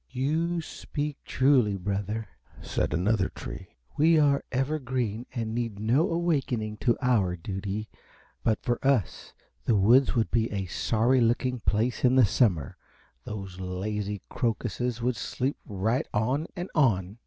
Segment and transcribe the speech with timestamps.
[0.09, 2.27] "You speak truly, brother,"
[2.59, 3.67] said another tree.
[3.97, 7.87] "We are ever green and need no awakening to our duty;
[8.43, 9.33] but for us
[9.65, 12.77] the woods would be a sorry looking place in the summer.
[13.25, 17.19] Those lazy crocuses would sleep right on and on!"